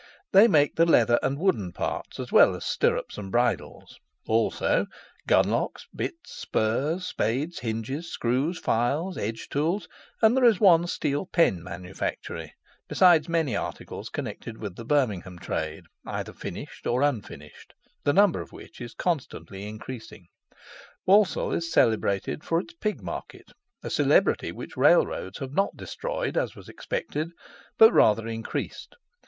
They 0.31 0.47
make 0.47 0.77
the 0.77 0.85
leather 0.87 1.19
and 1.21 1.37
wooden 1.37 1.73
parts, 1.73 2.19
as 2.19 2.31
well 2.31 2.55
as 2.55 2.65
stirrups 2.65 3.19
and 3.19 3.31
bridles; 3.31 3.99
also 4.25 4.87
gunlocks, 5.27 5.85
bits, 5.95 6.31
spurs, 6.37 7.05
spades, 7.05 7.59
hinges, 7.59 8.11
screws, 8.11 8.57
files, 8.57 9.15
edge 9.15 9.47
tools, 9.47 9.87
and 10.19 10.35
there 10.35 10.43
is 10.43 10.59
one 10.59 10.87
steel 10.87 11.27
pen 11.27 11.61
manufactory, 11.61 12.55
besides 12.87 13.29
many 13.29 13.55
articles 13.55 14.09
connected 14.09 14.57
with 14.57 14.75
the 14.75 14.85
Birmingham 14.85 15.37
trade, 15.37 15.83
either 16.03 16.33
finished 16.33 16.87
or 16.87 17.03
unfinished, 17.03 17.75
the 18.03 18.11
number 18.11 18.41
of 18.41 18.51
which 18.51 18.81
is 18.81 18.95
constantly 18.95 19.67
increasing. 19.69 20.29
Walsall 21.05 21.51
is 21.53 21.71
celebrated 21.71 22.43
for 22.43 22.59
its 22.59 22.73
pig 22.73 23.03
market, 23.03 23.51
a 23.83 23.91
celebrity 23.91 24.51
which 24.51 24.75
railroads 24.75 25.37
have 25.37 25.53
not 25.53 25.77
destroyed, 25.77 26.37
as 26.37 26.55
was 26.55 26.67
expected, 26.67 27.31
but 27.77 27.93
rather 27.93 28.25
increased. 28.27 28.95